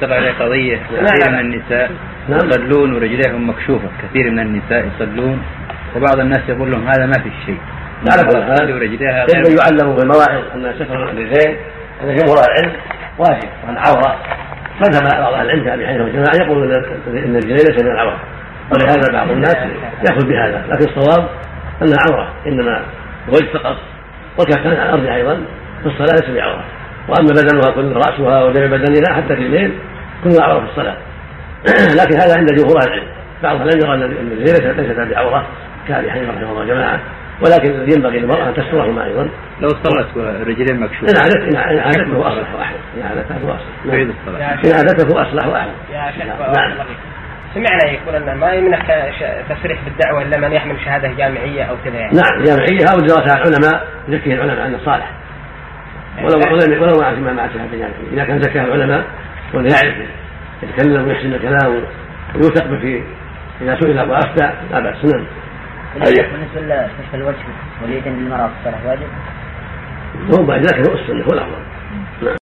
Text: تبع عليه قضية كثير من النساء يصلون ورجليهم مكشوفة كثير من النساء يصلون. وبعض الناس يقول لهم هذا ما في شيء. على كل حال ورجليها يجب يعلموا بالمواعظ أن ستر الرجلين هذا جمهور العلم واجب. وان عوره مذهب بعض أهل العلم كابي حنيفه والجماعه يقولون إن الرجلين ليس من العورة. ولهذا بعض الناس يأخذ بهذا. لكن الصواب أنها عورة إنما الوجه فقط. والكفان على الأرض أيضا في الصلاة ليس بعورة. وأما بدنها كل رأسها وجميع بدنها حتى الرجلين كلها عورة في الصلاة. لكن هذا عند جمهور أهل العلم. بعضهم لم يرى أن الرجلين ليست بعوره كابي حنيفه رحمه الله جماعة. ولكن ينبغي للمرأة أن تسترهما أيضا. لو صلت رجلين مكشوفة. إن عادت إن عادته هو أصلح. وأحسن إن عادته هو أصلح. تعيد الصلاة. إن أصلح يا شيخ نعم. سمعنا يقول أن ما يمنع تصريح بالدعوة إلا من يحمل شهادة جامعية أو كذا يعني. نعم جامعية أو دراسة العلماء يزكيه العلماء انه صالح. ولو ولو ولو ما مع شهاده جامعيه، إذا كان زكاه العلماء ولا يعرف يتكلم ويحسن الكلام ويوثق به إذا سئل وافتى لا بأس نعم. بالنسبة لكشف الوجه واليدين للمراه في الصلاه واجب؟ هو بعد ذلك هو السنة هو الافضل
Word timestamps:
تبع 0.00 0.14
عليه 0.14 0.32
قضية 0.32 0.76
كثير 0.76 1.30
من 1.30 1.38
النساء 1.40 1.90
يصلون 2.28 2.94
ورجليهم 2.94 3.50
مكشوفة 3.50 3.88
كثير 4.02 4.30
من 4.30 4.38
النساء 4.38 4.86
يصلون. 4.86 5.42
وبعض 5.96 6.20
الناس 6.20 6.40
يقول 6.48 6.70
لهم 6.70 6.88
هذا 6.88 7.06
ما 7.06 7.12
في 7.12 7.30
شيء. 7.46 7.58
على 8.12 8.22
كل 8.28 8.42
حال 8.42 8.74
ورجليها 8.74 9.22
يجب 9.22 9.58
يعلموا 9.58 9.96
بالمواعظ 9.96 10.44
أن 10.54 10.74
ستر 10.74 10.94
الرجلين 10.94 11.56
هذا 12.02 12.12
جمهور 12.12 12.38
العلم 12.38 12.72
واجب. 13.18 13.48
وان 13.66 13.78
عوره 13.78 14.18
مذهب 14.80 15.20
بعض 15.20 15.34
أهل 15.34 15.46
العلم 15.46 15.64
كابي 15.64 15.86
حنيفه 15.86 16.04
والجماعه 16.04 16.36
يقولون 16.46 16.72
إن 16.72 17.36
الرجلين 17.36 17.56
ليس 17.56 17.82
من 17.82 17.90
العورة. 17.90 18.20
ولهذا 18.72 19.12
بعض 19.12 19.30
الناس 19.30 19.56
يأخذ 20.10 20.28
بهذا. 20.28 20.64
لكن 20.68 20.84
الصواب 20.88 21.28
أنها 21.82 21.98
عورة 22.10 22.32
إنما 22.46 22.82
الوجه 23.28 23.58
فقط. 23.58 23.76
والكفان 24.38 24.76
على 24.76 24.82
الأرض 24.82 25.06
أيضا 25.06 25.44
في 25.82 25.86
الصلاة 25.86 26.20
ليس 26.20 26.30
بعورة. 26.36 26.64
وأما 27.08 27.28
بدنها 27.28 27.70
كل 27.70 27.92
رأسها 27.92 28.44
وجميع 28.44 28.66
بدنها 28.66 29.16
حتى 29.16 29.34
الرجلين 29.34 29.78
كلها 30.24 30.42
عورة 30.42 30.60
في 30.60 30.70
الصلاة. 30.70 30.96
لكن 32.00 32.20
هذا 32.20 32.36
عند 32.36 32.48
جمهور 32.52 32.78
أهل 32.82 32.88
العلم. 32.88 33.08
بعضهم 33.42 33.62
لم 33.62 33.78
يرى 33.78 33.94
أن 33.94 34.02
الرجلين 34.02 34.76
ليست 34.76 35.14
بعوره 35.14 35.46
كابي 35.88 36.10
حنيفه 36.10 36.32
رحمه 36.32 36.50
الله 36.50 36.64
جماعة. 36.64 37.00
ولكن 37.40 37.92
ينبغي 37.92 38.18
للمرأة 38.18 38.48
أن 38.48 38.54
تسترهما 38.54 39.04
أيضا. 39.04 39.28
لو 39.60 39.68
صلت 39.68 40.06
رجلين 40.46 40.80
مكشوفة. 40.80 41.12
إن 41.12 41.16
عادت 41.22 41.56
إن 41.56 41.56
عادته 41.78 42.16
هو 42.16 42.22
أصلح. 42.22 42.54
وأحسن 42.54 42.78
إن 42.96 43.02
عادته 43.02 43.34
هو 43.44 43.50
أصلح. 43.50 43.90
تعيد 43.90 44.08
الصلاة. 44.08 44.54
إن 44.54 44.88
أصلح 45.16 45.46
يا 45.92 46.12
شيخ 46.12 46.24
نعم. 46.56 46.74
سمعنا 47.54 47.84
يقول 47.84 48.14
أن 48.14 48.36
ما 48.38 48.52
يمنع 48.52 48.78
تصريح 49.48 49.78
بالدعوة 49.84 50.22
إلا 50.22 50.38
من 50.38 50.52
يحمل 50.52 50.76
شهادة 50.84 51.08
جامعية 51.08 51.62
أو 51.62 51.76
كذا 51.84 51.94
يعني. 51.94 52.16
نعم 52.16 52.42
جامعية 52.44 52.84
أو 52.92 53.00
دراسة 53.00 53.36
العلماء 53.36 53.86
يزكيه 54.08 54.34
العلماء 54.34 54.66
انه 54.66 54.78
صالح. 54.84 55.10
ولو 56.18 56.38
ولو 56.38 56.82
ولو 56.82 57.20
ما 57.20 57.32
مع 57.32 57.48
شهاده 57.48 57.72
جامعيه، 57.72 58.12
إذا 58.12 58.24
كان 58.24 58.42
زكاه 58.42 58.64
العلماء 58.64 59.04
ولا 59.54 59.68
يعرف 59.68 59.94
يتكلم 60.62 61.08
ويحسن 61.08 61.32
الكلام 61.34 61.82
ويوثق 62.34 62.66
به 62.66 63.02
إذا 63.60 63.80
سئل 63.80 64.00
وافتى 64.00 64.52
لا 64.70 64.80
بأس 64.80 65.04
نعم. 65.04 65.24
بالنسبة 65.96 66.60
لكشف 66.60 67.14
الوجه 67.14 67.36
واليدين 67.82 68.12
للمراه 68.12 68.46
في 68.46 68.68
الصلاه 68.68 68.88
واجب؟ 68.88 69.08
هو 70.30 70.46
بعد 70.46 70.60
ذلك 70.60 70.88
هو 70.88 70.94
السنة 70.94 71.24
هو 71.24 71.32
الافضل 71.32 71.62